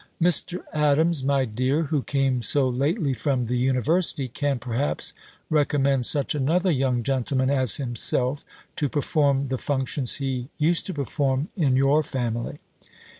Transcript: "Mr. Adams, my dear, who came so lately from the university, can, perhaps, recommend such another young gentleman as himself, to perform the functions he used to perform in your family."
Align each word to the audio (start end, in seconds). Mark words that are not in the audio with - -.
"Mr. 0.19 0.63
Adams, 0.73 1.23
my 1.23 1.45
dear, 1.45 1.83
who 1.83 2.01
came 2.01 2.41
so 2.41 2.67
lately 2.67 3.13
from 3.13 3.45
the 3.45 3.55
university, 3.59 4.27
can, 4.27 4.57
perhaps, 4.57 5.13
recommend 5.47 6.07
such 6.07 6.33
another 6.33 6.71
young 6.71 7.03
gentleman 7.03 7.51
as 7.51 7.75
himself, 7.75 8.43
to 8.75 8.89
perform 8.89 9.49
the 9.49 9.59
functions 9.59 10.15
he 10.15 10.49
used 10.57 10.87
to 10.87 10.93
perform 10.95 11.49
in 11.55 11.75
your 11.75 12.01
family." 12.01 12.57